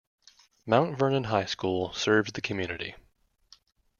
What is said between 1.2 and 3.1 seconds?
High School serves the community.